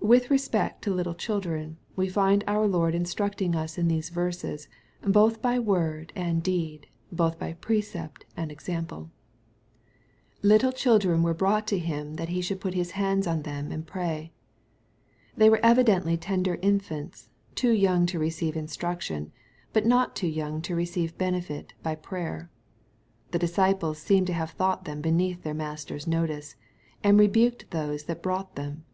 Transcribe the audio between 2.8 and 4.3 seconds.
in structing us in these